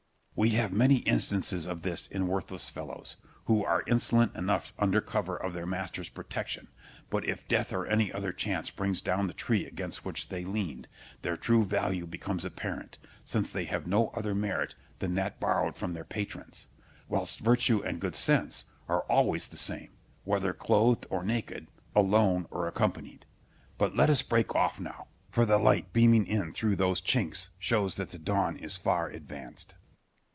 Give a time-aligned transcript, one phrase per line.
[0.33, 0.43] Scip.
[0.43, 3.15] We have many instances of this in worthless fellows,
[3.45, 6.69] who are insolent enough under cover of their masters' protection;
[7.11, 10.87] but if death or any other chance brings down the tree against which they leaned,
[11.21, 15.93] their true value becomes apparent, since they have no other merit than that borrowed from
[15.93, 16.65] their patrons;
[17.07, 19.91] whilst virtue and good sense are always the same,
[20.23, 23.27] whether clothed or naked, alone or accompanied.
[23.77, 27.93] But let us break off now; for the light beaming in through those chinks shows
[27.97, 29.75] that the dawn is far advanced.